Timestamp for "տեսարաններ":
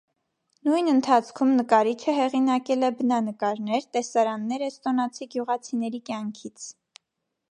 3.97-4.65